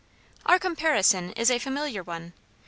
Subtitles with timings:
[0.47, 2.33] Our comparison is a familiar one.